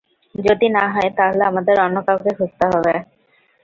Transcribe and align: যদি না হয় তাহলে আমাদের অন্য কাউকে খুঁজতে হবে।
যদি 0.35 0.67
না 0.77 0.83
হয় 0.93 1.09
তাহলে 1.17 1.43
আমাদের 1.45 1.75
অন্য 1.85 1.97
কাউকে 2.07 2.31
খুঁজতে 2.37 2.65
হবে। 2.73 2.93